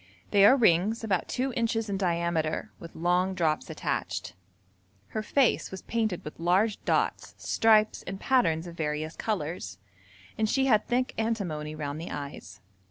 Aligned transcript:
They 0.31 0.45
are 0.45 0.57
rings 0.57 1.03
about 1.03 1.27
two 1.27 1.53
inches 1.53 1.87
in 1.87 1.95
diameter, 1.95 2.71
with 2.79 2.95
long 2.95 3.35
drops 3.35 3.69
attached. 3.69 4.33
Her 5.09 5.21
face 5.21 5.69
was 5.69 5.83
painted 5.83 6.25
with 6.25 6.39
large 6.39 6.83
dots, 6.85 7.35
stripes, 7.37 8.03
and 8.07 8.19
patterns 8.19 8.65
of 8.65 8.75
various 8.75 9.15
colours, 9.15 9.77
and 10.39 10.49
she 10.49 10.65
had 10.65 10.87
thick 10.87 11.13
antimony 11.19 11.75
round 11.75 12.01
the 12.01 12.09
eyes. 12.09 12.61